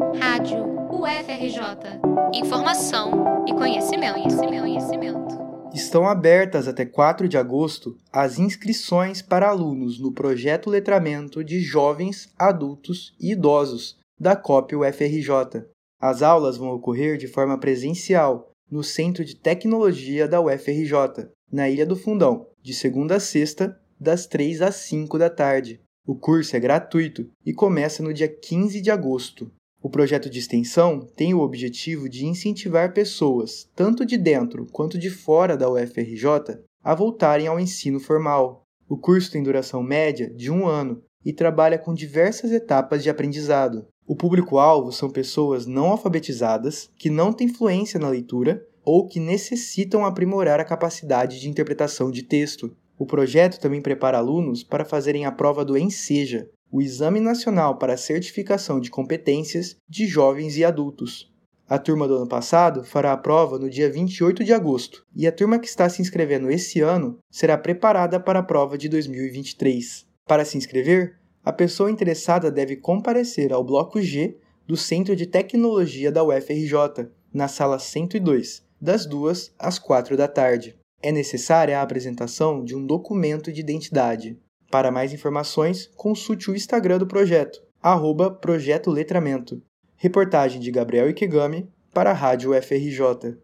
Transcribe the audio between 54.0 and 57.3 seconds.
alunos para fazerem a prova do ENSEJA, o Exame